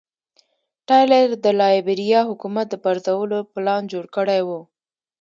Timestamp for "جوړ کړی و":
3.91-4.49